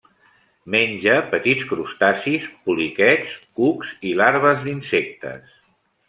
[0.75, 5.53] Menja petits crustacis, poliquets, cucs i larves d'insectes.